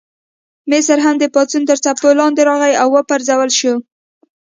[0.69, 3.73] مصر هم د پاڅون تر څپو لاندې راغی او وپرځول شو.